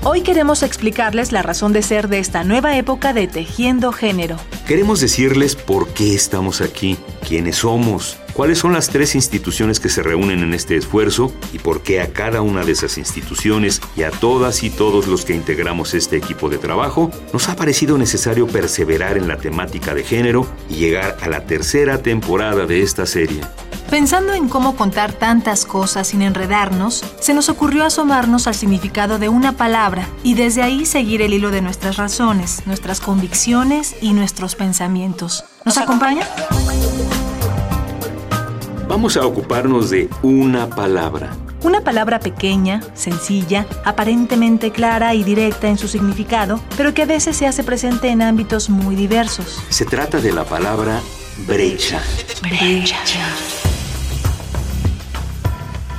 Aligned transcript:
Hoy 0.05 0.21
queremos 0.21 0.63
explicarles 0.63 1.31
la 1.31 1.41
razón 1.41 1.71
de 1.71 1.81
ser 1.81 2.09
de 2.09 2.19
esta 2.19 2.43
nueva 2.43 2.75
época 2.77 3.13
de 3.13 3.25
Tejiendo 3.27 3.93
Género. 3.93 4.35
Queremos 4.67 4.99
decirles 4.99 5.55
por 5.55 5.93
qué 5.93 6.13
estamos 6.13 6.59
aquí, 6.61 6.97
quiénes 7.25 7.55
somos, 7.57 8.17
cuáles 8.33 8.59
son 8.59 8.73
las 8.73 8.89
tres 8.89 9.15
instituciones 9.15 9.79
que 9.79 9.89
se 9.89 10.03
reúnen 10.03 10.39
en 10.39 10.53
este 10.53 10.75
esfuerzo 10.75 11.31
y 11.53 11.59
por 11.59 11.81
qué 11.81 12.01
a 12.01 12.11
cada 12.11 12.41
una 12.41 12.63
de 12.63 12.71
esas 12.71 12.97
instituciones 12.97 13.81
y 13.95 14.03
a 14.03 14.11
todas 14.11 14.63
y 14.63 14.69
todos 14.69 15.07
los 15.07 15.25
que 15.25 15.35
integramos 15.35 15.93
este 15.93 16.17
equipo 16.17 16.49
de 16.49 16.57
trabajo 16.57 17.11
nos 17.31 17.49
ha 17.49 17.55
parecido 17.55 17.97
necesario 17.97 18.47
perseverar 18.47 19.17
en 19.17 19.27
la 19.27 19.37
temática 19.37 19.93
de 19.93 20.03
género 20.03 20.47
y 20.69 20.75
llegar 20.75 21.17
a 21.21 21.29
la 21.29 21.45
tercera 21.45 22.01
temporada 22.01 22.65
de 22.65 22.81
esta 22.81 23.05
serie. 23.05 23.41
Pensando 23.89 24.33
en 24.33 24.49
cómo 24.49 24.75
contar 24.75 25.13
tantas 25.13 25.65
cosas 25.65 26.07
sin 26.07 26.23
enredarnos, 26.23 27.03
se 27.19 27.35
nos 27.35 27.49
ocurrió 27.49 27.85
asomarnos 27.85 28.47
al 28.47 28.55
significado 28.55 29.19
de 29.19 29.29
una 29.29 29.51
palabra 29.51 30.07
y 30.23 30.33
desde 30.33 30.63
ahí 30.63 30.87
seguir 30.87 31.21
el 31.21 31.31
hilo 31.31 31.51
de 31.51 31.61
nuestras 31.61 31.97
razones, 31.97 32.63
nuestras 32.65 32.99
convicciones 32.99 33.95
y 34.01 34.13
nuestros 34.13 34.55
pensamientos. 34.55 35.45
¿Nos 35.63 35.77
acompaña? 35.77 36.27
Vamos 38.87 39.15
a 39.15 39.25
ocuparnos 39.25 39.89
de 39.89 40.09
una 40.21 40.69
palabra. 40.69 41.31
Una 41.63 41.81
palabra 41.81 42.19
pequeña, 42.19 42.81
sencilla, 42.93 43.65
aparentemente 43.85 44.71
clara 44.71 45.13
y 45.13 45.23
directa 45.23 45.69
en 45.69 45.77
su 45.77 45.87
significado, 45.87 46.59
pero 46.75 46.93
que 46.93 47.03
a 47.03 47.05
veces 47.05 47.37
se 47.37 47.47
hace 47.47 47.63
presente 47.63 48.09
en 48.09 48.21
ámbitos 48.21 48.69
muy 48.69 48.95
diversos. 48.95 49.63
Se 49.69 49.85
trata 49.85 50.19
de 50.19 50.33
la 50.33 50.43
palabra 50.43 50.99
brecha. 51.47 52.01
Brecha. 52.41 52.97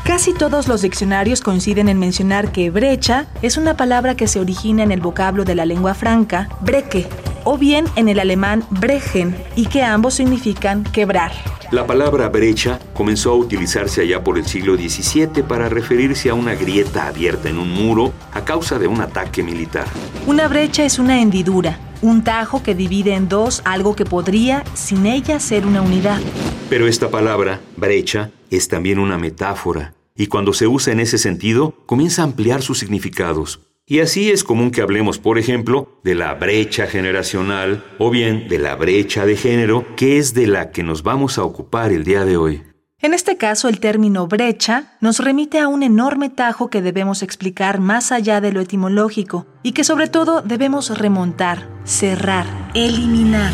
Casi 0.05 0.35
todos 0.35 0.69
los 0.69 0.83
diccionarios 0.83 1.41
coinciden 1.41 1.89
en 1.89 1.99
mencionar 1.99 2.53
que 2.53 2.71
brecha 2.71 3.27
es 3.41 3.57
una 3.57 3.75
palabra 3.75 4.15
que 4.15 4.29
se 4.29 4.39
origina 4.39 4.83
en 4.83 4.93
el 4.93 5.01
vocablo 5.01 5.45
de 5.45 5.55
la 5.55 5.65
lengua 5.65 5.95
franca, 5.95 6.51
breke, 6.61 7.09
o 7.45 7.56
bien 7.56 7.84
en 7.97 8.09
el 8.09 8.19
alemán 8.19 8.64
brechen, 8.70 9.37
y 9.55 9.67
que 9.67 9.83
ambos 9.83 10.14
significan 10.14 10.83
quebrar. 10.84 11.33
La 11.70 11.87
palabra 11.87 12.28
brecha 12.28 12.78
comenzó 12.93 13.32
a 13.32 13.37
utilizarse 13.37 14.03
allá 14.03 14.22
por 14.22 14.38
el 14.38 14.47
siglo 14.47 14.77
XVII 14.77 15.43
para 15.43 15.69
referirse 15.69 16.31
a 16.31 16.34
una 16.34 16.55
grieta 16.55 17.09
abierta 17.09 17.49
en 17.49 17.59
un 17.59 17.71
muro 17.71 18.12
a 18.32 18.44
causa 18.44 18.78
de 18.78 18.87
un 18.87 19.00
ataque 19.00 19.43
militar. 19.43 19.87
Una 20.27 20.47
brecha 20.47 20.84
es 20.84 20.99
una 20.99 21.21
hendidura, 21.21 21.78
un 22.03 22.22
tajo 22.22 22.62
que 22.62 22.75
divide 22.75 23.15
en 23.15 23.28
dos 23.28 23.62
algo 23.65 23.97
que 23.97 24.05
podría, 24.05 24.62
sin 24.75 25.06
ella, 25.06 25.41
ser 25.41 25.66
una 25.66 25.82
unidad. 25.82 26.21
Pero 26.69 26.87
esta 26.87 27.11
palabra, 27.11 27.61
brecha, 27.76 28.31
es 28.50 28.69
también 28.69 28.99
una 28.99 29.19
metáfora, 29.19 29.94
y 30.16 30.28
cuando 30.28 30.53
se 30.53 30.66
usa 30.66 30.93
en 30.93 31.00
ese 31.00 31.19
sentido, 31.19 31.75
comienza 31.87 32.22
a 32.22 32.26
ampliar 32.26 32.62
sus 32.62 32.78
significados. 32.78 33.61
Y 33.87 34.00
así 34.00 34.31
es 34.31 34.45
común 34.45 34.71
que 34.71 34.81
hablemos, 34.81 35.19
por 35.19 35.39
ejemplo, 35.39 36.00
de 36.03 36.15
la 36.15 36.33
brecha 36.33 36.87
generacional 36.87 37.84
o 37.99 38.09
bien 38.09 38.49
de 38.49 38.59
la 38.59 38.77
brecha 38.77 39.27
de 39.27 39.37
género, 39.37 39.95
que 39.95 40.17
es 40.17 40.33
de 40.33 40.47
la 40.47 40.71
que 40.71 40.83
nos 40.83 41.03
vamos 41.03 41.37
a 41.37 41.45
ocupar 41.45 41.93
el 41.93 42.03
día 42.03 42.25
de 42.25 42.39
hoy. 42.39 42.62
En 43.03 43.12
este 43.12 43.37
caso, 43.37 43.69
el 43.69 43.81
término 43.81 44.27
brecha 44.27 44.97
nos 45.03 45.19
remite 45.19 45.59
a 45.59 45.69
un 45.69 45.83
enorme 45.83 46.31
tajo 46.31 46.71
que 46.71 46.81
debemos 46.81 47.23
explicar 47.23 47.78
más 47.78 48.11
allá 48.11 48.41
de 48.41 48.53
lo 48.53 48.62
etimológico 48.62 49.47
y 49.62 49.73
que 49.73 49.84
sobre 49.84 50.09
todo 50.09 50.41
debemos 50.41 50.99
remontar, 50.99 51.69
cerrar, 51.84 52.47
eliminar. 52.73 53.53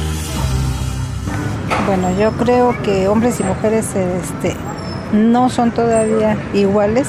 Bueno, 1.87 2.17
yo 2.21 2.31
creo 2.39 2.81
que 2.85 3.09
hombres 3.09 3.41
y 3.41 3.43
mujeres 3.43 3.97
este, 3.97 4.55
no 5.13 5.51
son 5.51 5.73
todavía 5.73 6.39
iguales, 6.55 7.09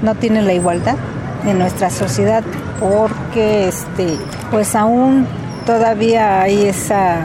no 0.00 0.14
tienen 0.14 0.46
la 0.46 0.54
igualdad 0.54 0.96
en 1.44 1.58
nuestra 1.58 1.90
sociedad 1.90 2.42
porque 2.80 3.68
este 3.68 4.16
pues 4.50 4.74
aún 4.74 5.26
todavía 5.66 6.42
hay 6.42 6.66
esa 6.66 7.18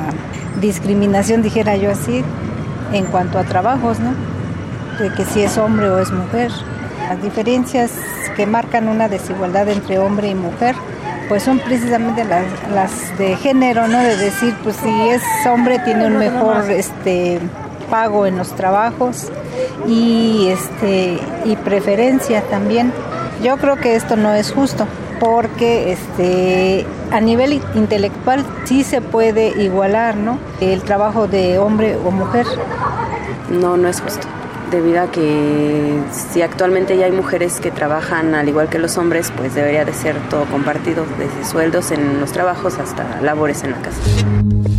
discriminación 0.59 1.41
dijera 1.41 1.75
yo 1.75 1.91
así 1.91 2.23
en 2.93 3.05
cuanto 3.05 3.37
a 3.39 3.43
trabajos 3.43 3.99
no 3.99 4.13
de 4.97 5.13
que 5.13 5.25
si 5.25 5.41
es 5.41 5.57
hombre 5.57 5.89
o 5.89 5.99
es 5.99 6.11
mujer. 6.11 6.51
Las 7.07 7.21
diferencias 7.21 7.91
que 8.35 8.45
marcan 8.45 8.87
una 8.87 9.07
desigualdad 9.07 9.69
entre 9.69 9.99
hombre 9.99 10.29
y 10.29 10.35
mujer 10.35 10.75
pues 11.29 11.43
son 11.43 11.59
precisamente 11.59 12.23
las, 12.23 12.45
las 12.73 13.17
de 13.17 13.35
género 13.35 13.87
no 13.87 13.99
de 13.99 14.17
decir 14.17 14.55
pues 14.63 14.75
si 14.77 15.09
es 15.09 15.21
hombre 15.45 15.79
tiene 15.79 16.07
un 16.07 16.17
mejor 16.17 16.69
este 16.69 17.39
pago 17.89 18.25
en 18.25 18.37
los 18.37 18.53
trabajos 18.55 19.29
y 19.87 20.47
este 20.49 21.19
y 21.45 21.55
preferencia 21.57 22.41
también 22.43 22.91
yo 23.43 23.57
creo 23.57 23.75
que 23.77 23.95
esto 23.95 24.15
no 24.15 24.33
es 24.33 24.51
justo 24.51 24.87
porque 25.19 25.91
este 25.91 26.85
a 27.11 27.19
nivel 27.19 27.61
intelectual 27.75 28.45
sí 28.65 28.83
se 28.83 29.01
puede 29.01 29.61
igualar, 29.61 30.15
¿no? 30.15 30.39
El 30.61 30.81
trabajo 30.81 31.27
de 31.27 31.57
hombre 31.59 31.95
o 31.95 32.11
mujer. 32.11 32.45
No, 33.49 33.77
no 33.77 33.87
es 33.87 34.01
justo. 34.01 34.27
Debido 34.71 35.01
a 35.01 35.11
que 35.11 35.99
si 36.11 36.41
actualmente 36.41 36.97
ya 36.97 37.05
hay 37.05 37.13
mujeres 37.13 37.61
que 37.61 37.71
trabajan 37.71 38.35
al 38.35 38.49
igual 38.49 38.67
que 38.67 38.79
los 38.79 38.97
hombres, 38.97 39.31
pues 39.35 39.55
debería 39.55 39.85
de 39.85 39.93
ser 39.93 40.17
todo 40.29 40.43
compartido, 40.45 41.05
desde 41.17 41.49
sueldos 41.49 41.91
en 41.91 42.19
los 42.19 42.33
trabajos 42.33 42.77
hasta 42.77 43.21
labores 43.21 43.63
en 43.63 43.71
la 43.71 43.77
casa. 43.77 44.76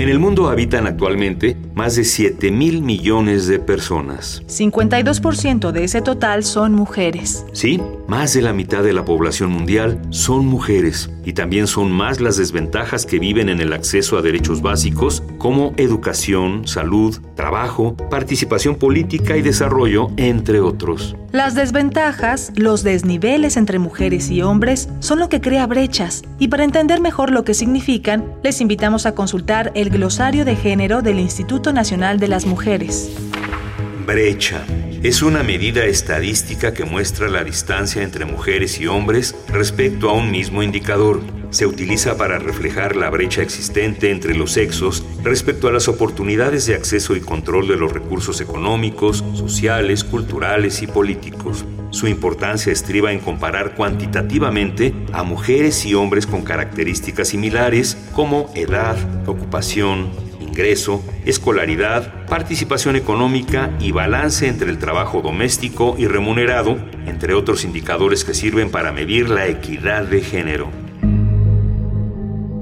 En 0.00 0.08
el 0.08 0.18
mundo 0.18 0.48
habitan 0.48 0.86
actualmente 0.86 1.58
más 1.74 1.94
de 1.94 2.04
7 2.04 2.50
mil 2.50 2.80
millones 2.80 3.46
de 3.46 3.58
personas. 3.58 4.42
52% 4.46 5.72
de 5.72 5.84
ese 5.84 6.00
total 6.00 6.42
son 6.42 6.72
mujeres. 6.72 7.44
Sí, 7.52 7.82
más 8.08 8.32
de 8.32 8.40
la 8.40 8.54
mitad 8.54 8.82
de 8.82 8.94
la 8.94 9.04
población 9.04 9.50
mundial 9.50 10.00
son 10.08 10.46
mujeres 10.46 11.10
y 11.26 11.34
también 11.34 11.66
son 11.66 11.92
más 11.92 12.18
las 12.18 12.38
desventajas 12.38 13.04
que 13.04 13.18
viven 13.18 13.50
en 13.50 13.60
el 13.60 13.74
acceso 13.74 14.16
a 14.16 14.22
derechos 14.22 14.62
básicos 14.62 15.22
como 15.36 15.74
educación, 15.76 16.66
salud, 16.66 17.20
trabajo, 17.36 17.94
participación 18.08 18.76
política 18.76 19.36
y 19.36 19.42
desarrollo, 19.42 20.08
entre 20.16 20.60
otros. 20.60 21.14
Las 21.30 21.54
desventajas, 21.54 22.52
los 22.56 22.82
desniveles 22.82 23.56
entre 23.56 23.78
mujeres 23.78 24.30
y 24.30 24.42
hombres, 24.42 24.88
son 24.98 25.20
lo 25.20 25.28
que 25.28 25.40
crea 25.40 25.66
brechas 25.66 26.22
y 26.38 26.48
para 26.48 26.64
entender 26.64 27.00
mejor 27.00 27.30
lo 27.30 27.44
que 27.44 27.54
significan, 27.54 28.24
les 28.42 28.60
invitamos 28.60 29.06
a 29.06 29.14
consultar 29.14 29.70
el 29.74 29.89
glosario 29.90 30.44
de 30.44 30.54
género 30.54 31.02
del 31.02 31.18
Instituto 31.18 31.72
Nacional 31.72 32.20
de 32.20 32.28
las 32.28 32.46
Mujeres. 32.46 33.10
Brecha. 34.06 34.64
Es 35.02 35.22
una 35.22 35.42
medida 35.42 35.84
estadística 35.84 36.74
que 36.74 36.84
muestra 36.84 37.28
la 37.28 37.42
distancia 37.42 38.02
entre 38.02 38.24
mujeres 38.24 38.78
y 38.78 38.86
hombres 38.86 39.34
respecto 39.48 40.10
a 40.10 40.12
un 40.12 40.30
mismo 40.30 40.62
indicador. 40.62 41.20
Se 41.50 41.66
utiliza 41.66 42.16
para 42.16 42.38
reflejar 42.38 42.94
la 42.96 43.10
brecha 43.10 43.42
existente 43.42 44.10
entre 44.10 44.34
los 44.34 44.52
sexos 44.52 45.04
respecto 45.24 45.68
a 45.68 45.72
las 45.72 45.88
oportunidades 45.88 46.66
de 46.66 46.74
acceso 46.74 47.16
y 47.16 47.20
control 47.20 47.66
de 47.66 47.76
los 47.76 47.92
recursos 47.92 48.40
económicos, 48.40 49.24
sociales, 49.34 50.04
culturales 50.04 50.82
y 50.82 50.86
políticos. 50.86 51.64
Su 51.90 52.06
importancia 52.06 52.72
estriba 52.72 53.12
en 53.12 53.18
comparar 53.18 53.74
cuantitativamente 53.74 54.94
a 55.12 55.24
mujeres 55.24 55.84
y 55.84 55.94
hombres 55.94 56.26
con 56.26 56.42
características 56.42 57.28
similares 57.28 57.98
como 58.14 58.48
edad, 58.54 58.96
ocupación, 59.26 60.10
ingreso, 60.40 61.02
escolaridad, 61.24 62.26
participación 62.26 62.94
económica 62.94 63.70
y 63.80 63.90
balance 63.90 64.46
entre 64.46 64.70
el 64.70 64.78
trabajo 64.78 65.20
doméstico 65.20 65.96
y 65.98 66.06
remunerado, 66.06 66.78
entre 67.06 67.34
otros 67.34 67.64
indicadores 67.64 68.24
que 68.24 68.34
sirven 68.34 68.70
para 68.70 68.92
medir 68.92 69.28
la 69.28 69.48
equidad 69.48 70.04
de 70.04 70.20
género. 70.20 70.70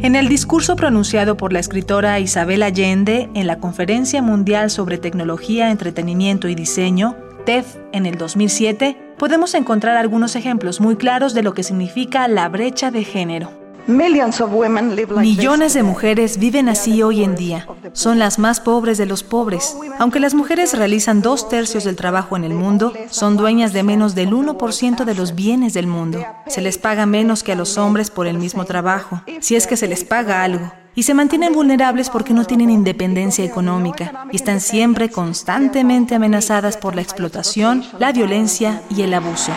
En 0.00 0.14
el 0.16 0.28
discurso 0.28 0.76
pronunciado 0.76 1.36
por 1.36 1.52
la 1.52 1.58
escritora 1.58 2.19
Isabel 2.20 2.62
Allende 2.62 3.28
en 3.34 3.46
la 3.46 3.58
Conferencia 3.58 4.22
Mundial 4.22 4.70
sobre 4.70 4.96
Tecnología, 4.96 5.70
Entretenimiento 5.70 6.48
y 6.48 6.54
Diseño, 6.54 7.16
TEF, 7.44 7.76
en 7.92 8.06
el 8.06 8.16
2007, 8.16 9.07
podemos 9.19 9.55
encontrar 9.55 9.97
algunos 9.97 10.37
ejemplos 10.37 10.81
muy 10.81 10.97
claros 10.97 11.35
de 11.35 11.43
lo 11.43 11.55
que 11.55 11.62
significa 11.62 12.29
la 12.29 12.49
brecha 12.49 12.91
de 12.91 13.05
género. 13.05 13.50
Millones 13.88 15.73
de 15.73 15.82
mujeres 15.82 16.38
viven 16.38 16.69
así 16.69 17.03
hoy 17.03 17.25
en 17.25 17.35
día. 17.35 17.67
Son 17.94 18.19
las 18.19 18.38
más 18.38 18.61
pobres 18.61 18.99
de 18.99 19.06
los 19.06 19.23
pobres. 19.23 19.79
Aunque 19.99 20.20
las 20.20 20.35
mujeres 20.35 20.76
realizan 20.76 21.23
dos 21.23 21.49
tercios 21.49 21.85
del 21.85 21.97
trabajo 21.97 22.37
en 22.37 22.44
el 22.44 22.53
mundo, 22.53 22.93
son 23.09 23.38
dueñas 23.38 23.73
de 23.73 23.82
menos 23.82 24.15
del 24.15 24.32
1% 24.32 25.05
de 25.05 25.15
los 25.15 25.35
bienes 25.35 25.73
del 25.73 25.87
mundo. 25.87 26.23
Se 26.49 26.61
les 26.61 26.76
paga 26.76 27.06
menos 27.06 27.43
que 27.43 27.53
a 27.53 27.56
los 27.56 27.79
hombres 27.79 28.11
por 28.11 28.26
el 28.26 28.38
mismo 28.38 28.67
trabajo, 28.67 29.23
si 29.41 29.56
es 29.56 29.67
que 29.67 29.79
se 29.79 29.88
les 29.88 30.05
paga 30.05 30.43
algo. 30.43 30.70
Y 30.98 31.04
se 31.04 31.14
mantienen 31.14 31.52
vulnerables 31.52 32.10
porque 32.10 32.34
no 32.34 32.44
tienen 32.44 32.70
independencia 32.70 33.44
económica 33.44 34.26
y 34.32 34.34
están 34.34 34.60
siempre 34.60 35.10
constantemente 35.10 36.16
amenazadas 36.16 36.76
por 36.76 36.96
la 36.96 37.02
explotación, 37.02 37.84
la 38.00 38.10
violencia 38.10 38.82
y 38.90 39.02
el 39.02 39.14
abuso. 39.14 39.52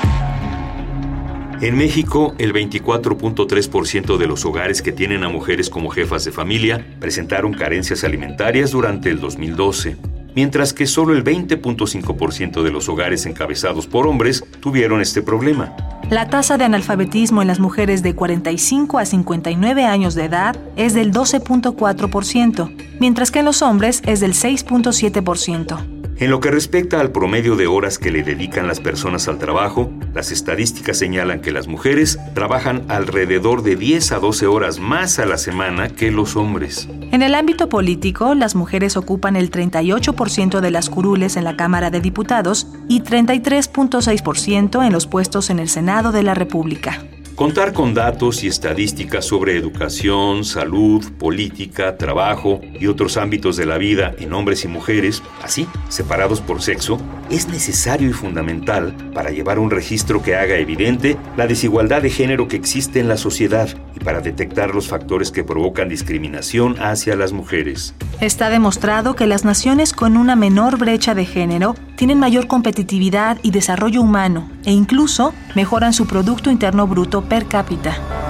En 1.59 1.79
México, 1.79 2.35
el 2.37 2.53
24.3% 2.53 4.17
de 4.17 4.27
los 4.27 4.45
hogares 4.45 4.83
que 4.83 4.91
tienen 4.91 5.23
a 5.23 5.29
mujeres 5.29 5.71
como 5.71 5.89
jefas 5.89 6.25
de 6.25 6.31
familia 6.31 6.85
presentaron 6.99 7.55
carencias 7.55 8.03
alimentarias 8.03 8.69
durante 8.69 9.09
el 9.09 9.19
2012, 9.19 9.97
mientras 10.35 10.73
que 10.73 10.85
solo 10.85 11.15
el 11.15 11.23
20.5% 11.23 12.61
de 12.61 12.69
los 12.69 12.87
hogares 12.87 13.25
encabezados 13.25 13.87
por 13.87 14.05
hombres 14.05 14.43
tuvieron 14.59 15.01
este 15.01 15.23
problema. 15.23 15.75
La 16.11 16.27
tasa 16.27 16.57
de 16.57 16.65
analfabetismo 16.65 17.41
en 17.41 17.47
las 17.47 17.61
mujeres 17.61 18.03
de 18.03 18.13
45 18.15 18.99
a 18.99 19.05
59 19.05 19.85
años 19.85 20.13
de 20.13 20.25
edad 20.25 20.57
es 20.75 20.93
del 20.93 21.13
12.4%, 21.13 22.97
mientras 22.99 23.31
que 23.31 23.39
en 23.39 23.45
los 23.45 23.61
hombres 23.61 24.01
es 24.05 24.19
del 24.19 24.33
6.7%. 24.33 26.01
En 26.17 26.29
lo 26.29 26.41
que 26.41 26.51
respecta 26.51 26.99
al 26.99 27.13
promedio 27.13 27.55
de 27.55 27.67
horas 27.67 27.97
que 27.97 28.11
le 28.11 28.23
dedican 28.23 28.67
las 28.67 28.81
personas 28.81 29.29
al 29.29 29.37
trabajo, 29.37 29.89
las 30.13 30.31
estadísticas 30.31 30.97
señalan 30.97 31.41
que 31.41 31.51
las 31.51 31.67
mujeres 31.67 32.19
trabajan 32.33 32.83
alrededor 32.89 33.63
de 33.63 33.75
10 33.75 34.11
a 34.11 34.19
12 34.19 34.47
horas 34.47 34.79
más 34.79 35.19
a 35.19 35.25
la 35.25 35.37
semana 35.37 35.89
que 35.89 36.11
los 36.11 36.35
hombres. 36.35 36.87
En 37.11 37.21
el 37.21 37.35
ámbito 37.35 37.69
político, 37.69 38.35
las 38.35 38.55
mujeres 38.55 38.97
ocupan 38.97 39.35
el 39.35 39.51
38% 39.51 40.59
de 40.59 40.71
las 40.71 40.89
curules 40.89 41.37
en 41.37 41.43
la 41.43 41.55
Cámara 41.55 41.89
de 41.89 42.01
Diputados 42.01 42.67
y 42.87 43.01
33.6% 43.01 44.85
en 44.85 44.93
los 44.93 45.07
puestos 45.07 45.49
en 45.49 45.59
el 45.59 45.69
Senado 45.69 46.11
de 46.11 46.23
la 46.23 46.33
República. 46.33 47.03
Contar 47.41 47.73
con 47.73 47.95
datos 47.95 48.43
y 48.43 48.47
estadísticas 48.47 49.25
sobre 49.25 49.57
educación, 49.57 50.45
salud, 50.45 51.03
política, 51.13 51.97
trabajo 51.97 52.61
y 52.79 52.85
otros 52.85 53.17
ámbitos 53.17 53.57
de 53.57 53.65
la 53.65 53.79
vida 53.79 54.13
en 54.19 54.31
hombres 54.33 54.63
y 54.63 54.67
mujeres, 54.67 55.23
así, 55.41 55.67
separados 55.89 56.39
por 56.39 56.61
sexo, 56.61 56.99
es 57.31 57.47
necesario 57.47 58.11
y 58.11 58.13
fundamental 58.13 58.95
para 59.11 59.31
llevar 59.31 59.57
un 59.57 59.71
registro 59.71 60.21
que 60.21 60.35
haga 60.35 60.57
evidente 60.57 61.17
la 61.35 61.47
desigualdad 61.47 62.03
de 62.03 62.11
género 62.11 62.47
que 62.47 62.57
existe 62.57 62.99
en 62.99 63.07
la 63.07 63.17
sociedad 63.17 63.69
y 63.95 63.99
para 64.01 64.21
detectar 64.21 64.75
los 64.75 64.87
factores 64.87 65.31
que 65.31 65.43
provocan 65.43 65.89
discriminación 65.89 66.75
hacia 66.79 67.15
las 67.15 67.33
mujeres. 67.33 67.95
Está 68.21 68.51
demostrado 68.51 69.15
que 69.15 69.25
las 69.25 69.45
naciones 69.45 69.93
con 69.93 70.15
una 70.15 70.35
menor 70.35 70.77
brecha 70.77 71.15
de 71.15 71.25
género 71.25 71.73
tienen 71.95 72.19
mayor 72.19 72.45
competitividad 72.45 73.39
y 73.41 73.49
desarrollo 73.49 73.99
humano 73.99 74.47
e 74.63 74.71
incluso 74.71 75.33
mejoran 75.55 75.91
su 75.91 76.05
Producto 76.05 76.51
Interno 76.51 76.85
Bruto 76.85 77.23
per 77.23 77.47
cápita. 77.47 78.20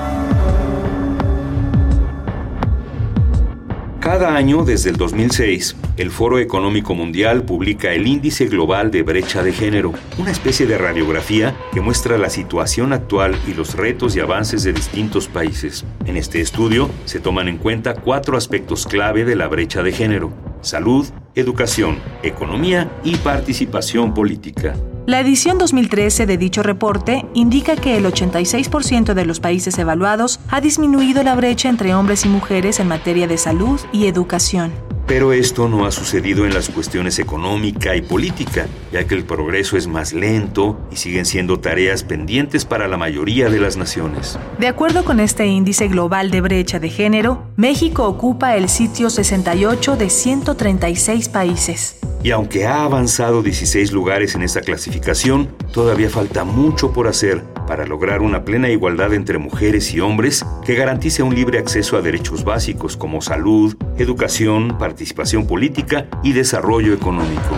Cada 4.01 4.35
año, 4.35 4.65
desde 4.65 4.89
el 4.89 4.97
2006, 4.97 5.75
el 5.97 6.09
Foro 6.09 6.39
Económico 6.39 6.95
Mundial 6.95 7.43
publica 7.43 7.93
el 7.93 8.07
Índice 8.07 8.47
Global 8.47 8.89
de 8.89 9.03
Brecha 9.03 9.43
de 9.43 9.53
Género, 9.53 9.93
una 10.17 10.31
especie 10.31 10.65
de 10.65 10.79
radiografía 10.79 11.55
que 11.71 11.81
muestra 11.81 12.17
la 12.17 12.31
situación 12.31 12.93
actual 12.93 13.37
y 13.47 13.53
los 13.53 13.75
retos 13.75 14.15
y 14.15 14.19
avances 14.19 14.63
de 14.63 14.73
distintos 14.73 15.27
países. 15.27 15.85
En 16.05 16.17
este 16.17 16.41
estudio 16.41 16.89
se 17.05 17.19
toman 17.19 17.47
en 17.47 17.59
cuenta 17.59 17.93
cuatro 17.93 18.37
aspectos 18.37 18.87
clave 18.87 19.23
de 19.23 19.35
la 19.35 19.47
brecha 19.47 19.83
de 19.83 19.91
género, 19.91 20.33
salud, 20.61 21.07
educación, 21.35 21.99
economía 22.23 22.89
y 23.03 23.17
participación 23.17 24.15
política. 24.15 24.73
La 25.07 25.19
edición 25.19 25.57
2013 25.57 26.27
de 26.27 26.37
dicho 26.37 26.61
reporte 26.61 27.25
indica 27.33 27.75
que 27.75 27.97
el 27.97 28.05
86% 28.05 29.15
de 29.15 29.25
los 29.25 29.39
países 29.39 29.79
evaluados 29.79 30.39
ha 30.47 30.61
disminuido 30.61 31.23
la 31.23 31.33
brecha 31.33 31.69
entre 31.69 31.95
hombres 31.95 32.23
y 32.23 32.29
mujeres 32.29 32.79
en 32.79 32.87
materia 32.87 33.27
de 33.27 33.39
salud 33.39 33.79
y 33.91 34.05
educación. 34.05 34.71
Pero 35.07 35.33
esto 35.33 35.67
no 35.67 35.87
ha 35.87 35.91
sucedido 35.91 36.45
en 36.45 36.53
las 36.53 36.69
cuestiones 36.69 37.17
económica 37.17 37.95
y 37.95 38.03
política, 38.03 38.67
ya 38.93 39.05
que 39.05 39.15
el 39.15 39.25
progreso 39.25 39.75
es 39.75 39.87
más 39.87 40.13
lento 40.13 40.79
y 40.91 40.97
siguen 40.97 41.25
siendo 41.25 41.59
tareas 41.59 42.03
pendientes 42.03 42.63
para 42.63 42.87
la 42.87 42.95
mayoría 42.95 43.49
de 43.49 43.59
las 43.59 43.77
naciones. 43.77 44.37
De 44.59 44.67
acuerdo 44.67 45.03
con 45.03 45.19
este 45.19 45.47
índice 45.47 45.87
global 45.87 46.29
de 46.29 46.41
brecha 46.41 46.79
de 46.79 46.89
género, 46.89 47.47
México 47.57 48.05
ocupa 48.05 48.55
el 48.55 48.69
sitio 48.69 49.09
68 49.09 49.97
de 49.97 50.09
136 50.11 51.27
países. 51.29 51.97
Y 52.23 52.31
aunque 52.31 52.67
ha 52.67 52.83
avanzado 52.83 53.41
16 53.41 53.91
lugares 53.91 54.35
en 54.35 54.43
esta 54.43 54.61
clasificación, 54.61 55.49
todavía 55.73 56.09
falta 56.09 56.43
mucho 56.43 56.93
por 56.93 57.07
hacer 57.07 57.43
para 57.67 57.85
lograr 57.85 58.21
una 58.21 58.45
plena 58.45 58.69
igualdad 58.69 59.13
entre 59.13 59.37
mujeres 59.37 59.93
y 59.93 60.01
hombres 60.01 60.45
que 60.63 60.75
garantice 60.75 61.23
un 61.23 61.33
libre 61.33 61.57
acceso 61.57 61.97
a 61.97 62.01
derechos 62.01 62.43
básicos 62.43 62.95
como 62.95 63.21
salud, 63.21 63.75
educación, 63.97 64.77
participación 64.77 65.47
política 65.47 66.07
y 66.23 66.33
desarrollo 66.33 66.93
económico. 66.93 67.57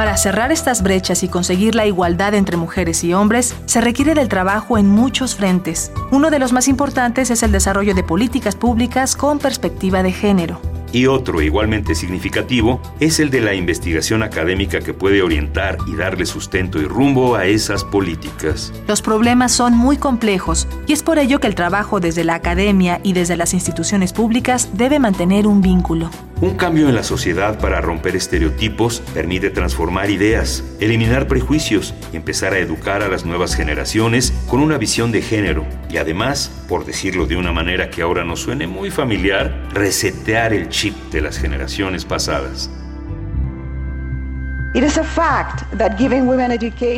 Para 0.00 0.16
cerrar 0.16 0.50
estas 0.50 0.82
brechas 0.82 1.22
y 1.24 1.28
conseguir 1.28 1.74
la 1.74 1.84
igualdad 1.84 2.32
entre 2.32 2.56
mujeres 2.56 3.04
y 3.04 3.12
hombres, 3.12 3.54
se 3.66 3.82
requiere 3.82 4.14
del 4.14 4.30
trabajo 4.30 4.78
en 4.78 4.88
muchos 4.88 5.34
frentes. 5.34 5.92
Uno 6.10 6.30
de 6.30 6.38
los 6.38 6.54
más 6.54 6.68
importantes 6.68 7.28
es 7.30 7.42
el 7.42 7.52
desarrollo 7.52 7.94
de 7.94 8.02
políticas 8.02 8.56
públicas 8.56 9.14
con 9.14 9.38
perspectiva 9.38 10.02
de 10.02 10.12
género. 10.12 10.58
Y 10.90 11.04
otro 11.04 11.42
igualmente 11.42 11.94
significativo 11.94 12.80
es 12.98 13.20
el 13.20 13.28
de 13.28 13.42
la 13.42 13.52
investigación 13.52 14.22
académica 14.22 14.80
que 14.80 14.94
puede 14.94 15.20
orientar 15.20 15.76
y 15.86 15.94
darle 15.94 16.24
sustento 16.24 16.80
y 16.80 16.86
rumbo 16.86 17.36
a 17.36 17.44
esas 17.44 17.84
políticas. 17.84 18.72
Los 18.88 19.02
problemas 19.02 19.52
son 19.52 19.76
muy 19.76 19.98
complejos 19.98 20.66
y 20.86 20.94
es 20.94 21.02
por 21.02 21.18
ello 21.18 21.40
que 21.40 21.46
el 21.46 21.54
trabajo 21.54 22.00
desde 22.00 22.24
la 22.24 22.36
academia 22.36 23.00
y 23.02 23.12
desde 23.12 23.36
las 23.36 23.52
instituciones 23.52 24.14
públicas 24.14 24.70
debe 24.72 24.98
mantener 24.98 25.46
un 25.46 25.60
vínculo. 25.60 26.08
Un 26.42 26.54
cambio 26.56 26.88
en 26.88 26.94
la 26.94 27.02
sociedad 27.02 27.58
para 27.58 27.82
romper 27.82 28.16
estereotipos 28.16 29.00
permite 29.12 29.50
transformar 29.50 30.08
ideas, 30.08 30.64
eliminar 30.80 31.28
prejuicios 31.28 31.94
y 32.14 32.16
empezar 32.16 32.54
a 32.54 32.58
educar 32.58 33.02
a 33.02 33.08
las 33.08 33.26
nuevas 33.26 33.54
generaciones 33.54 34.32
con 34.48 34.60
una 34.60 34.78
visión 34.78 35.12
de 35.12 35.20
género 35.20 35.66
y 35.90 35.98
además, 35.98 36.50
por 36.66 36.86
decirlo 36.86 37.26
de 37.26 37.36
una 37.36 37.52
manera 37.52 37.90
que 37.90 38.00
ahora 38.00 38.24
nos 38.24 38.40
suene 38.40 38.66
muy 38.66 38.90
familiar, 38.90 39.68
resetear 39.74 40.54
el 40.54 40.70
chip 40.70 40.94
de 41.12 41.20
las 41.20 41.36
generaciones 41.36 42.06
pasadas. 42.06 42.70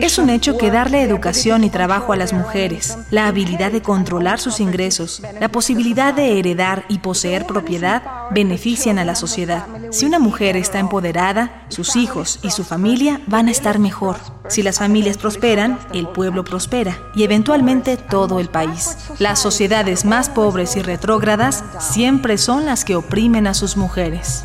Es 0.02 0.18
un 0.18 0.28
hecho 0.28 0.58
que 0.58 0.70
darle 0.70 1.00
educación 1.00 1.64
y 1.64 1.70
trabajo 1.70 2.12
a 2.12 2.16
las 2.16 2.34
mujeres, 2.34 2.98
la 3.10 3.26
habilidad 3.28 3.72
de 3.72 3.80
controlar 3.80 4.40
sus 4.40 4.60
ingresos, 4.60 5.22
la 5.40 5.48
posibilidad 5.48 6.12
de 6.12 6.38
heredar 6.38 6.84
y 6.88 6.98
poseer 6.98 7.46
propiedad 7.46 8.02
benefician 8.30 8.98
a 8.98 9.06
la 9.06 9.14
sociedad. 9.14 9.66
Si 9.90 10.04
una 10.04 10.18
mujer 10.18 10.54
está 10.56 10.80
empoderada, 10.80 11.64
sus 11.68 11.96
hijos 11.96 12.40
y 12.42 12.50
su 12.50 12.62
familia 12.62 13.22
van 13.26 13.48
a 13.48 13.52
estar 13.52 13.78
mejor. 13.78 14.16
Si 14.48 14.62
las 14.62 14.78
familias 14.78 15.16
prosperan, 15.16 15.78
el 15.94 16.08
pueblo 16.08 16.44
prospera 16.44 16.98
y 17.14 17.22
eventualmente 17.22 17.96
todo 17.96 18.38
el 18.38 18.50
país. 18.50 18.98
Las 19.18 19.38
sociedades 19.38 20.04
más 20.04 20.28
pobres 20.28 20.76
y 20.76 20.82
retrógradas 20.82 21.64
siempre 21.78 22.36
son 22.36 22.66
las 22.66 22.84
que 22.84 22.96
oprimen 22.96 23.46
a 23.46 23.54
sus 23.54 23.78
mujeres. 23.78 24.44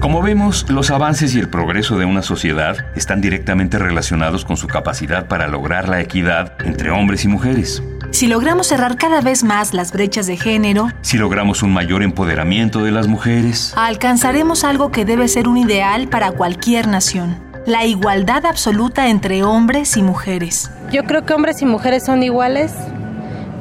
Como 0.00 0.22
vemos, 0.22 0.70
los 0.70 0.92
avances 0.92 1.34
y 1.34 1.40
el 1.40 1.48
progreso 1.48 1.98
de 1.98 2.04
una 2.04 2.22
sociedad 2.22 2.76
están 2.94 3.20
directamente 3.20 3.78
relacionados 3.78 4.44
con 4.44 4.56
su 4.56 4.68
capacidad 4.68 5.26
para 5.26 5.48
lograr 5.48 5.88
la 5.88 6.00
equidad 6.00 6.52
entre 6.64 6.92
hombres 6.92 7.24
y 7.24 7.28
mujeres. 7.28 7.82
Si 8.12 8.28
logramos 8.28 8.68
cerrar 8.68 8.96
cada 8.96 9.20
vez 9.20 9.42
más 9.42 9.74
las 9.74 9.92
brechas 9.92 10.28
de 10.28 10.36
género, 10.36 10.88
si 11.02 11.18
logramos 11.18 11.64
un 11.64 11.72
mayor 11.72 12.04
empoderamiento 12.04 12.84
de 12.84 12.92
las 12.92 13.08
mujeres, 13.08 13.74
alcanzaremos 13.76 14.62
algo 14.62 14.92
que 14.92 15.04
debe 15.04 15.26
ser 15.26 15.48
un 15.48 15.58
ideal 15.58 16.06
para 16.06 16.30
cualquier 16.30 16.86
nación, 16.86 17.36
la 17.66 17.84
igualdad 17.84 18.46
absoluta 18.46 19.08
entre 19.08 19.42
hombres 19.42 19.96
y 19.96 20.02
mujeres. 20.02 20.70
Yo 20.92 21.04
creo 21.04 21.26
que 21.26 21.34
hombres 21.34 21.60
y 21.60 21.66
mujeres 21.66 22.04
son 22.04 22.22
iguales 22.22 22.72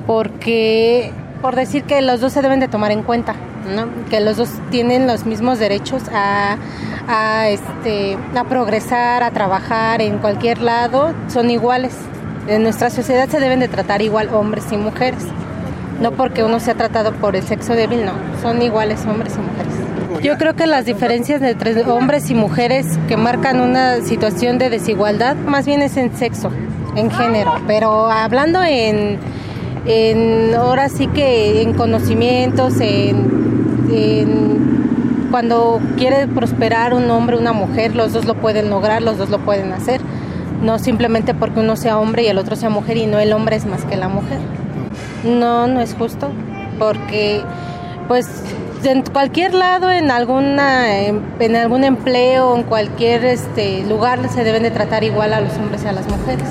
porque 0.06 1.12
por 1.42 1.56
decir 1.56 1.84
que 1.84 2.02
los 2.04 2.22
dos 2.22 2.32
se 2.34 2.44
deben 2.44 2.60
de 2.60 2.68
tomar 2.68 2.92
en 2.92 3.02
cuenta, 3.02 3.36
¿no? 3.76 3.88
que 4.10 4.20
los 4.22 4.38
dos 4.38 4.50
tienen 4.72 5.08
los 5.08 5.26
mismos 5.26 5.60
derechos 5.60 6.04
a, 6.14 6.58
este, 7.50 8.18
a 8.36 8.44
progresar, 8.44 9.24
a 9.24 9.32
trabajar 9.32 10.02
en 10.02 10.20
cualquier 10.20 10.62
lado, 10.62 11.14
son 11.28 11.50
iguales. 11.50 11.94
En 12.48 12.64
nuestra 12.64 12.90
sociedad 12.90 13.28
se 13.28 13.40
deben 13.40 13.60
de 13.60 13.68
tratar 13.68 14.02
igual 14.02 14.30
hombres 14.34 14.66
y 14.72 14.78
mujeres. 14.78 15.26
No 16.02 16.12
porque 16.12 16.44
uno 16.44 16.60
sea 16.60 16.76
tratado 16.76 17.12
por 17.14 17.36
el 17.36 17.44
sexo 17.44 17.74
débil, 17.74 18.06
no, 18.06 18.14
son 18.42 18.62
iguales 18.62 19.04
hombres 19.06 19.34
y 19.36 19.40
mujeres. 19.40 20.24
Yo 20.24 20.38
creo 20.38 20.56
que 20.56 20.66
las 20.66 20.86
diferencias 20.86 21.42
entre 21.42 21.84
hombres 21.84 22.30
y 22.30 22.36
mujeres 22.36 22.98
que 23.08 23.18
marcan 23.18 23.60
una 23.60 24.02
situación 24.02 24.58
de 24.58 24.70
desigualdad 24.70 25.36
más 25.36 25.66
bien 25.66 25.82
es 25.82 25.98
en 25.98 26.16
sexo, 26.16 26.52
en 26.96 27.12
género, 27.12 27.52
pero 27.68 28.10
hablando 28.10 28.64
en, 28.64 29.20
en 29.86 30.56
ahora 30.56 30.90
sí 30.90 31.08
que 31.08 31.62
en 31.62 31.74
conocimientos, 31.74 32.80
en, 32.80 33.37
cuando 35.32 35.80
quiere 35.98 36.28
prosperar 36.28 36.94
un 36.94 37.10
hombre, 37.12 37.38
una 37.38 37.54
mujer, 37.54 37.96
los 37.96 38.14
dos 38.14 38.26
lo 38.26 38.36
pueden 38.36 38.70
lograr, 38.70 39.02
los 39.02 39.18
dos 39.18 39.30
lo 39.30 39.40
pueden 39.40 39.72
hacer, 39.72 40.02
no 40.62 40.80
simplemente 40.80 41.34
porque 41.34 41.60
uno 41.60 41.76
sea 41.76 41.98
hombre 41.98 42.24
y 42.24 42.28
el 42.28 42.38
otro 42.38 42.56
sea 42.56 42.70
mujer 42.70 42.98
y 42.98 43.06
no 43.06 43.20
el 43.20 43.34
hombre 43.34 43.56
es 43.56 43.66
más 43.66 43.84
que 43.86 43.98
la 43.98 44.08
mujer. 44.08 44.40
No, 45.24 45.68
no 45.68 45.82
es 45.82 45.94
justo, 45.96 46.30
porque 46.80 47.42
pues 48.08 48.28
en 48.84 49.04
cualquier 49.04 49.54
lado, 49.54 49.92
en 49.92 50.12
alguna, 50.12 51.02
en 51.06 51.56
algún 51.56 51.84
empleo, 51.84 52.56
en 52.56 52.64
cualquier 52.64 53.26
este 53.26 53.84
lugar 53.86 54.20
se 54.30 54.44
deben 54.44 54.64
de 54.64 54.72
tratar 54.72 55.04
igual 55.04 55.34
a 55.34 55.42
los 55.42 55.54
hombres 55.58 55.84
y 55.84 55.88
a 55.88 55.92
las 55.92 56.08
mujeres. 56.08 56.48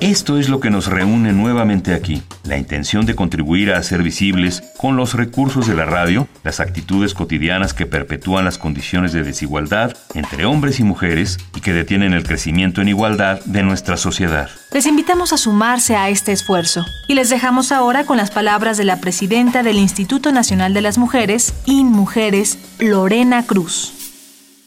Esto 0.00 0.38
es 0.38 0.48
lo 0.48 0.60
que 0.60 0.70
nos 0.70 0.86
reúne 0.86 1.32
nuevamente 1.32 1.92
aquí, 1.92 2.22
la 2.44 2.56
intención 2.56 3.04
de 3.04 3.16
contribuir 3.16 3.72
a 3.72 3.78
hacer 3.78 4.04
visibles, 4.04 4.62
con 4.76 4.96
los 4.96 5.14
recursos 5.14 5.66
de 5.66 5.74
la 5.74 5.86
radio, 5.86 6.28
las 6.44 6.60
actitudes 6.60 7.14
cotidianas 7.14 7.74
que 7.74 7.84
perpetúan 7.84 8.44
las 8.44 8.58
condiciones 8.58 9.12
de 9.12 9.24
desigualdad 9.24 9.96
entre 10.14 10.44
hombres 10.44 10.78
y 10.78 10.84
mujeres 10.84 11.38
y 11.56 11.60
que 11.62 11.72
detienen 11.72 12.12
el 12.12 12.22
crecimiento 12.22 12.80
en 12.80 12.86
igualdad 12.86 13.40
de 13.44 13.64
nuestra 13.64 13.96
sociedad. 13.96 14.48
Les 14.72 14.86
invitamos 14.86 15.32
a 15.32 15.36
sumarse 15.36 15.96
a 15.96 16.10
este 16.10 16.30
esfuerzo 16.30 16.84
y 17.08 17.14
les 17.14 17.28
dejamos 17.28 17.72
ahora 17.72 18.06
con 18.06 18.18
las 18.18 18.30
palabras 18.30 18.76
de 18.76 18.84
la 18.84 19.00
presidenta 19.00 19.64
del 19.64 19.78
Instituto 19.78 20.30
Nacional 20.30 20.74
de 20.74 20.82
las 20.82 20.96
Mujeres, 20.96 21.54
INMujeres, 21.66 22.58
Lorena 22.78 23.42
Cruz. 23.46 23.97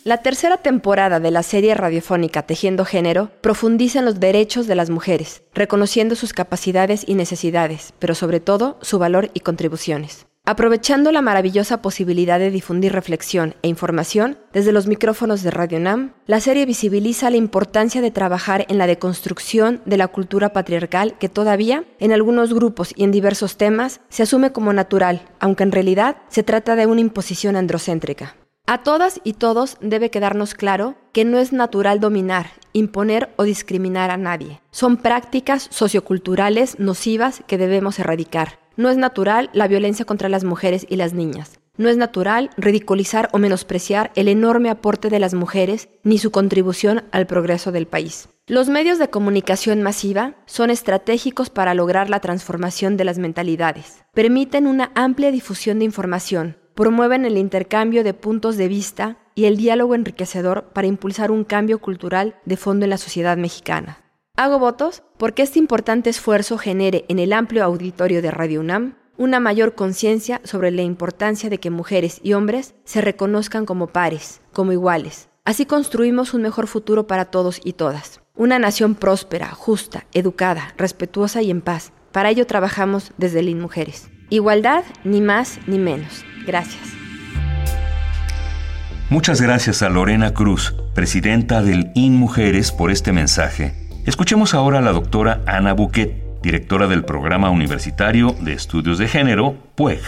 La 0.04 0.18
tercera 0.18 0.58
temporada 0.58 1.20
de 1.20 1.30
la 1.30 1.44
serie 1.44 1.76
radiofónica 1.76 2.42
Tejiendo 2.42 2.86
Género 2.86 3.30
profundiza 3.42 4.00
en 4.00 4.06
los 4.06 4.20
derechos 4.20 4.66
de 4.66 4.74
las 4.74 4.90
mujeres, 4.90 5.44
reconociendo 5.54 6.16
sus 6.16 6.34
capacidades 6.34 7.04
y 7.08 7.14
necesidades, 7.14 7.94
pero 8.00 8.16
sobre 8.16 8.40
todo 8.40 8.80
su 8.82 8.98
valor 8.98 9.30
y 9.36 9.42
contribuciones. 9.42 10.26
Aprovechando 10.44 11.12
la 11.12 11.22
maravillosa 11.22 11.84
posibilidad 11.84 12.40
de 12.40 12.50
difundir 12.50 12.94
reflexión 12.94 13.54
e 13.62 13.68
información 13.68 14.40
desde 14.54 14.72
los 14.72 14.88
micrófonos 14.88 15.44
de 15.44 15.52
Radio 15.52 15.80
NAM, 15.80 16.14
la 16.26 16.40
serie 16.40 16.66
visibiliza 16.66 17.30
la 17.30 17.38
importancia 17.38 18.02
de 18.02 18.10
trabajar 18.10 18.66
en 18.70 18.80
la 18.80 18.88
deconstrucción 18.88 19.84
de 19.86 19.98
la 19.98 20.08
cultura 20.08 20.52
patriarcal 20.52 21.16
que 21.20 21.30
todavía, 21.30 21.84
en 22.00 22.12
algunos 22.12 22.56
grupos 22.56 22.92
y 22.96 23.04
en 23.04 23.12
diversos 23.12 23.56
temas, 23.56 24.02
se 24.10 24.24
asume 24.24 24.52
como 24.52 24.74
natural, 24.74 25.22
aunque 25.40 25.62
en 25.62 25.72
realidad 25.72 26.18
se 26.30 26.42
trata 26.42 26.76
de 26.76 26.88
una 26.88 27.02
imposición 27.02 27.56
androcéntrica. 27.56 28.36
A 28.72 28.84
todas 28.84 29.20
y 29.26 29.34
todos 29.34 29.76
debe 29.82 30.10
quedarnos 30.10 30.54
claro 30.54 30.96
que 31.12 31.26
no 31.26 31.40
es 31.40 31.52
natural 31.52 32.00
dominar, 32.00 32.52
imponer 32.72 33.34
o 33.36 33.44
discriminar 33.44 34.12
a 34.12 34.16
nadie. 34.16 34.62
Son 34.72 34.96
prácticas 34.96 35.68
socioculturales 35.72 36.80
nocivas 36.80 37.44
que 37.48 37.58
debemos 37.58 38.00
erradicar. 38.00 38.60
No 38.78 38.90
es 38.90 38.96
natural 38.96 39.50
la 39.52 39.68
violencia 39.68 40.06
contra 40.06 40.30
las 40.30 40.46
mujeres 40.46 40.88
y 40.90 40.96
las 40.96 41.12
niñas. 41.12 41.60
No 41.76 41.90
es 41.90 41.98
natural 41.98 42.50
ridiculizar 42.56 43.28
o 43.34 43.40
menospreciar 43.40 44.12
el 44.16 44.30
enorme 44.30 44.70
aporte 44.70 45.10
de 45.10 45.20
las 45.20 45.34
mujeres 45.34 45.90
ni 46.04 46.18
su 46.18 46.32
contribución 46.32 47.04
al 47.12 47.28
progreso 47.28 47.74
del 47.74 47.88
país. 47.88 48.30
Los 48.48 48.70
medios 48.70 49.00
de 49.00 49.10
comunicación 49.10 49.82
masiva 49.82 50.36
son 50.46 50.70
estratégicos 50.70 51.50
para 51.50 51.74
lograr 51.74 52.10
la 52.10 52.22
transformación 52.22 52.96
de 52.96 53.04
las 53.04 53.18
mentalidades. 53.18 54.04
Permiten 54.14 54.68
una 54.68 54.92
amplia 54.96 55.32
difusión 55.32 55.80
de 55.80 55.86
información, 55.86 56.58
promueven 56.76 57.26
el 57.26 57.38
intercambio 57.38 58.04
de 58.04 58.14
puntos 58.14 58.58
de 58.58 58.68
vista 58.68 59.18
y 59.36 59.46
el 59.46 59.58
diálogo 59.58 59.96
enriquecedor 59.96 60.72
para 60.74 60.88
impulsar 60.88 61.32
un 61.32 61.44
cambio 61.44 61.80
cultural 61.80 62.36
de 62.46 62.58
fondo 62.58 62.86
en 62.86 62.90
la 62.90 62.98
sociedad 62.98 63.38
mexicana. 63.38 64.00
Hago 64.36 64.60
votos 64.60 65.04
porque 65.18 65.44
este 65.44 65.60
importante 65.60 66.10
esfuerzo 66.10 66.58
genere 66.58 67.06
en 67.10 67.20
el 67.20 67.34
amplio 67.34 67.64
auditorio 67.64 68.22
de 68.22 68.32
Radio 68.32 68.62
UNAM 68.62 68.96
una 69.18 69.40
mayor 69.40 69.76
conciencia 69.76 70.42
sobre 70.44 70.72
la 70.72 70.82
importancia 70.82 71.50
de 71.50 71.60
que 71.60 71.70
mujeres 71.70 72.20
y 72.24 72.34
hombres 72.34 72.74
se 72.86 73.02
reconozcan 73.02 73.66
como 73.66 73.88
pares, 73.88 74.42
como 74.52 74.72
iguales. 74.72 75.30
Así 75.44 75.66
construimos 75.66 76.34
un 76.34 76.42
mejor 76.42 76.68
futuro 76.68 77.08
para 77.08 77.26
todos 77.26 77.62
y 77.64 77.74
todas. 77.74 78.22
Una 78.36 78.58
nación 78.58 78.96
próspera, 78.96 79.52
justa, 79.52 80.06
educada, 80.14 80.74
respetuosa 80.78 81.42
y 81.42 81.52
en 81.52 81.62
paz. 81.62 81.92
Para 82.12 82.30
ello 82.30 82.48
trabajamos 82.48 83.12
desde 83.18 83.44
LIN 83.44 83.60
Mujeres. 83.60 84.10
Igualdad, 84.30 84.84
ni 85.04 85.22
más 85.22 85.60
ni 85.68 85.78
menos. 85.78 86.24
Gracias. 86.46 86.82
Muchas 89.10 89.42
gracias 89.42 89.82
a 89.82 89.90
Lorena 89.90 90.34
Cruz, 90.34 90.74
presidenta 90.96 91.62
del 91.62 91.92
InMujeres, 91.96 92.72
por 92.72 92.92
este 92.92 93.12
mensaje. 93.12 93.74
Escuchemos 94.06 94.54
ahora 94.54 94.80
a 94.80 94.82
la 94.82 94.94
doctora 94.94 95.42
Ana 95.46 95.74
Buquet, 95.74 96.42
directora 96.42 96.88
del 96.88 97.04
Programa 97.04 97.50
Universitario 97.50 98.34
de 98.40 98.54
Estudios 98.54 98.98
de 98.98 99.10
Género, 99.10 99.58
PUEG. 99.76 100.00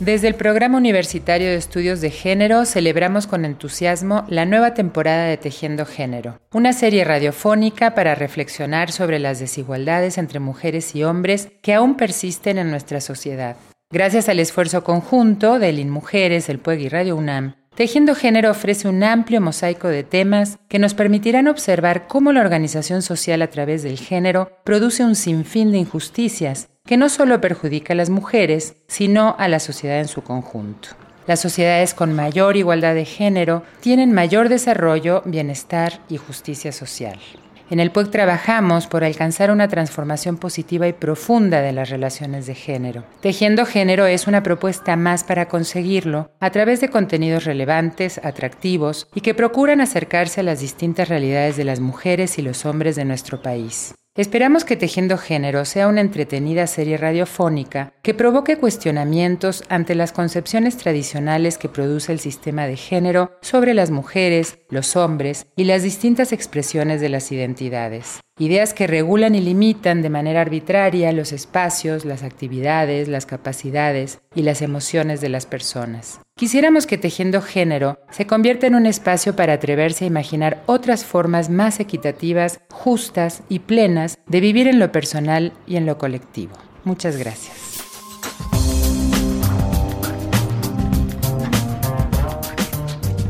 Desde 0.00 0.28
el 0.28 0.34
Programa 0.34 0.76
Universitario 0.76 1.46
de 1.46 1.54
Estudios 1.54 2.02
de 2.02 2.10
Género 2.10 2.66
celebramos 2.66 3.26
con 3.26 3.46
entusiasmo 3.46 4.26
la 4.28 4.44
nueva 4.44 4.74
temporada 4.74 5.24
de 5.24 5.38
Tejiendo 5.38 5.86
Género, 5.86 6.38
una 6.52 6.74
serie 6.74 7.04
radiofónica 7.04 7.94
para 7.94 8.14
reflexionar 8.14 8.92
sobre 8.92 9.18
las 9.18 9.38
desigualdades 9.38 10.18
entre 10.18 10.38
mujeres 10.38 10.94
y 10.94 11.04
hombres 11.04 11.48
que 11.62 11.72
aún 11.72 11.96
persisten 11.96 12.58
en 12.58 12.70
nuestra 12.70 13.00
sociedad. 13.00 13.56
Gracias 13.90 14.28
al 14.28 14.40
esfuerzo 14.40 14.82
conjunto 14.82 15.60
del 15.60 15.78
InMujeres, 15.78 16.48
el 16.48 16.58
PUEG 16.58 16.80
y 16.80 16.88
Radio 16.88 17.14
UNAM, 17.14 17.54
Tejiendo 17.76 18.14
Género 18.14 18.50
ofrece 18.50 18.88
un 18.88 19.04
amplio 19.04 19.38
mosaico 19.40 19.86
de 19.88 20.02
temas 20.02 20.58
que 20.68 20.78
nos 20.78 20.94
permitirán 20.94 21.46
observar 21.46 22.06
cómo 22.08 22.32
la 22.32 22.40
organización 22.40 23.02
social 23.02 23.42
a 23.42 23.50
través 23.50 23.82
del 23.82 23.98
género 23.98 24.50
produce 24.64 25.04
un 25.04 25.14
sinfín 25.14 25.72
de 25.72 25.78
injusticias 25.78 26.70
que 26.86 26.96
no 26.96 27.10
solo 27.10 27.40
perjudica 27.40 27.92
a 27.92 27.96
las 27.96 28.08
mujeres, 28.08 28.76
sino 28.88 29.36
a 29.38 29.46
la 29.46 29.60
sociedad 29.60 30.00
en 30.00 30.08
su 30.08 30.22
conjunto. 30.22 30.88
Las 31.26 31.40
sociedades 31.40 31.92
con 31.92 32.14
mayor 32.14 32.56
igualdad 32.56 32.94
de 32.94 33.04
género 33.04 33.62
tienen 33.80 34.12
mayor 34.12 34.48
desarrollo, 34.48 35.22
bienestar 35.26 36.00
y 36.08 36.16
justicia 36.16 36.72
social. 36.72 37.18
En 37.68 37.80
el 37.80 37.90
PUEC 37.90 38.10
trabajamos 38.10 38.86
por 38.86 39.02
alcanzar 39.02 39.50
una 39.50 39.66
transformación 39.66 40.36
positiva 40.36 40.86
y 40.86 40.92
profunda 40.92 41.62
de 41.62 41.72
las 41.72 41.90
relaciones 41.90 42.46
de 42.46 42.54
género. 42.54 43.04
Tejiendo 43.20 43.66
Género 43.66 44.06
es 44.06 44.28
una 44.28 44.44
propuesta 44.44 44.94
más 44.94 45.24
para 45.24 45.48
conseguirlo 45.48 46.30
a 46.38 46.50
través 46.50 46.80
de 46.80 46.90
contenidos 46.90 47.44
relevantes, 47.44 48.20
atractivos 48.22 49.08
y 49.14 49.20
que 49.20 49.34
procuran 49.34 49.80
acercarse 49.80 50.40
a 50.40 50.44
las 50.44 50.60
distintas 50.60 51.08
realidades 51.08 51.56
de 51.56 51.64
las 51.64 51.80
mujeres 51.80 52.38
y 52.38 52.42
los 52.42 52.64
hombres 52.64 52.94
de 52.94 53.04
nuestro 53.04 53.42
país. 53.42 53.94
Esperamos 54.16 54.64
que 54.64 54.76
Tejiendo 54.76 55.18
Género 55.18 55.66
sea 55.66 55.88
una 55.88 56.00
entretenida 56.00 56.66
serie 56.66 56.96
radiofónica 56.96 57.92
que 58.02 58.14
provoque 58.14 58.56
cuestionamientos 58.56 59.62
ante 59.68 59.94
las 59.94 60.12
concepciones 60.12 60.78
tradicionales 60.78 61.58
que 61.58 61.68
produce 61.68 62.12
el 62.12 62.20
sistema 62.20 62.66
de 62.66 62.76
género 62.76 63.36
sobre 63.42 63.74
las 63.74 63.90
mujeres, 63.90 64.58
los 64.70 64.96
hombres 64.96 65.48
y 65.54 65.64
las 65.64 65.82
distintas 65.82 66.32
expresiones 66.32 67.02
de 67.02 67.10
las 67.10 67.30
identidades. 67.30 68.20
Ideas 68.38 68.74
que 68.74 68.86
regulan 68.86 69.34
y 69.34 69.40
limitan 69.40 70.02
de 70.02 70.10
manera 70.10 70.42
arbitraria 70.42 71.10
los 71.12 71.32
espacios, 71.32 72.04
las 72.04 72.22
actividades, 72.22 73.08
las 73.08 73.24
capacidades 73.24 74.20
y 74.34 74.42
las 74.42 74.60
emociones 74.60 75.22
de 75.22 75.30
las 75.30 75.46
personas. 75.46 76.20
Quisiéramos 76.36 76.86
que 76.86 76.98
Tejiendo 76.98 77.40
Género 77.40 77.98
se 78.10 78.26
convierta 78.26 78.66
en 78.66 78.74
un 78.74 78.84
espacio 78.84 79.34
para 79.34 79.54
atreverse 79.54 80.04
a 80.04 80.08
imaginar 80.08 80.62
otras 80.66 81.02
formas 81.06 81.48
más 81.48 81.80
equitativas, 81.80 82.60
justas 82.70 83.42
y 83.48 83.60
plenas 83.60 84.18
de 84.26 84.40
vivir 84.40 84.68
en 84.68 84.80
lo 84.80 84.92
personal 84.92 85.54
y 85.66 85.76
en 85.76 85.86
lo 85.86 85.96
colectivo. 85.96 86.52
Muchas 86.84 87.16
gracias. 87.16 87.65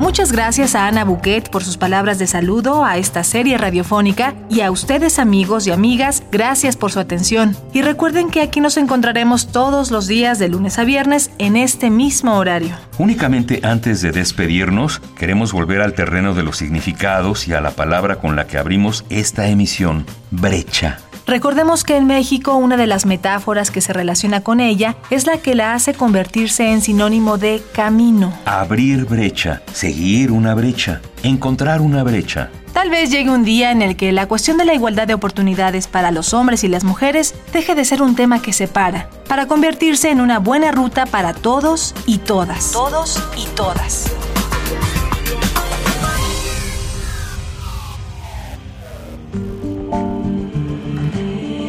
Muchas 0.07 0.31
gracias 0.31 0.77
a 0.77 0.87
Ana 0.87 1.05
Buquet 1.05 1.51
por 1.51 1.65
sus 1.65 1.79
palabras 1.79 2.21
de 2.21 2.29
saludo 2.29 2.85
a 2.85 2.97
esta 2.97 3.25
serie 3.25 3.59
radiofónica 3.59 4.35
y 4.49 4.61
a 4.61 4.71
ustedes 4.71 5.19
amigos 5.19 5.67
y 5.67 5.73
amigas, 5.73 6.23
gracias 6.31 6.77
por 6.77 6.93
su 6.93 7.01
atención. 7.01 7.57
Y 7.73 7.83
recuerden 7.83 8.31
que 8.31 8.41
aquí 8.41 8.61
nos 8.61 8.77
encontraremos 8.77 9.51
todos 9.51 9.91
los 9.91 10.07
días 10.07 10.39
de 10.39 10.49
lunes 10.49 10.79
a 10.79 10.85
viernes 10.85 11.33
en 11.39 11.57
este 11.57 11.91
mismo 11.91 12.39
horario. 12.39 12.77
Únicamente 12.99 13.59
antes 13.65 14.01
de 14.01 14.13
despedirnos, 14.13 15.03
queremos 15.19 15.53
volver 15.53 15.83
al 15.83 15.95
terreno 15.95 16.35
de 16.35 16.45
los 16.45 16.57
significados 16.57 17.49
y 17.49 17.55
a 17.55 17.61
la 17.61 17.73
palabra 17.73 18.21
con 18.21 18.37
la 18.37 18.47
que 18.47 18.59
abrimos 18.59 19.05
esta 19.11 19.49
emisión, 19.49 20.07
brecha. 20.31 20.99
Recordemos 21.27 21.83
que 21.83 21.97
en 21.97 22.07
México 22.07 22.55
una 22.55 22.77
de 22.77 22.87
las 22.87 23.05
metáforas 23.05 23.73
que 23.73 23.81
se 23.81 23.93
relaciona 23.93 24.43
con 24.43 24.61
ella 24.61 24.95
es 25.11 25.27
la 25.27 25.39
que 25.39 25.57
la 25.57 25.75
hace 25.75 25.93
convertirse 25.93 26.71
en 26.71 26.81
sinónimo 26.81 27.37
de 27.37 27.61
camino. 27.73 28.33
Abrir 28.45 29.07
brecha, 29.07 29.63
seguir 29.73 30.31
una 30.31 30.55
brecha, 30.55 31.01
encontrar 31.25 31.81
una 31.81 32.05
brecha. 32.05 32.51
Tal 32.73 32.91
vez 32.91 33.11
llegue 33.11 33.31
un 33.31 33.43
día 33.43 33.73
en 33.73 33.83
el 33.83 33.97
que 33.97 34.13
la 34.13 34.29
cuestión 34.29 34.57
de 34.57 34.67
la 34.67 34.75
igualdad 34.75 35.09
de 35.09 35.15
oportunidades 35.15 35.89
para 35.89 36.13
los 36.13 36.33
hombres 36.33 36.63
y 36.63 36.69
las 36.69 36.85
mujeres 36.85 37.35
deje 37.53 37.75
de 37.75 37.85
ser 37.85 38.03
un 38.03 38.15
tema 38.15 38.41
que 38.41 38.53
separa, 38.53 39.11
para 39.27 39.47
convertirse 39.47 40.11
en 40.11 40.21
una 40.21 40.39
buena 40.39 40.71
ruta 40.71 41.07
para 41.07 41.35
todos 41.35 41.93
y 42.07 42.19
todas. 42.19 42.71
Todos 42.71 43.21
y 43.37 43.47
todas. 43.57 44.13